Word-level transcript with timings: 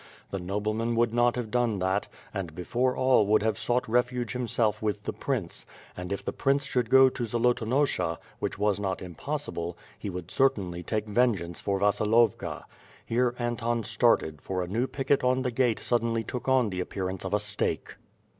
The 0.31 0.39
nobleman 0.39 0.95
would 0.95 1.13
not 1.13 1.35
have 1.35 1.51
done 1.51 1.77
that, 1.77 2.07
and 2.33 2.55
before 2.55 2.97
all 2.97 3.27
would 3.27 3.43
have 3.43 3.59
sought 3.59 3.87
refuge 3.87 4.31
himself 4.33 4.81
with 4.81 5.03
the 5.03 5.13
prince; 5.13 5.63
and 5.95 6.11
if 6.11 6.25
the 6.25 6.33
prince 6.33 6.63
should 6.63 6.89
go 6.89 7.07
to 7.09 7.23
Zolotonosha, 7.23 8.17
which 8.39 8.57
was 8.57 8.79
not 8.79 9.03
impossible, 9.03 9.77
he 9.99 10.09
would 10.09 10.31
certainly 10.31 10.81
take 10.81 11.05
vengeance 11.05 11.61
for 11.61 11.79
Vasilovka. 11.79 12.63
Here 13.05 13.35
Anton 13.37 13.83
started, 13.83 14.41
for 14.41 14.63
a 14.63 14.67
new 14.67 14.87
picket 14.87 15.23
on 15.23 15.43
the 15.43 15.51
gate 15.51 15.77
suddenly 15.77 16.23
took 16.23 16.47
on 16.47 16.71
the 16.71 16.79
appearance 16.79 17.23
of 17.23 17.35
a 17.35 17.39
stake. 17.39 17.93